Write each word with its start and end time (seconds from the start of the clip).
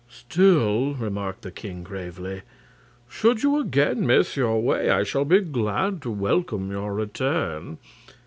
"Still," 0.09 0.95
remarked 0.95 1.43
the 1.43 1.51
king, 1.51 1.83
gravely, 1.83 2.41
"should 3.07 3.43
you 3.43 3.59
again 3.59 4.07
miss 4.07 4.35
your 4.35 4.59
way, 4.59 4.89
I 4.89 5.03
shall 5.03 5.25
be 5.25 5.41
glad 5.41 6.01
to 6.01 6.09
welcome 6.09 6.71
your 6.71 6.95
return." 6.95 7.77